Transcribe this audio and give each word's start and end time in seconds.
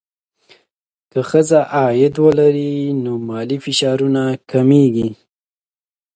که 1.11 1.19
ښځه 1.29 1.59
عاید 1.77 2.15
ولري، 2.25 2.75
نو 3.03 3.13
مالي 3.27 3.57
فشار 3.65 3.99
کمېږي. 4.51 5.09